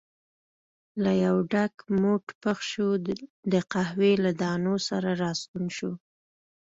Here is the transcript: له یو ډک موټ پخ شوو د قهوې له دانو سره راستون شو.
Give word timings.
له 1.03 1.11
یو 1.25 1.35
ډک 1.51 1.73
موټ 2.01 2.25
پخ 2.41 2.57
شوو 2.71 2.91
د 3.51 3.55
قهوې 3.71 4.13
له 4.25 4.31
دانو 4.43 4.73
سره 4.87 5.09
راستون 5.23 5.65
شو. 5.77 5.91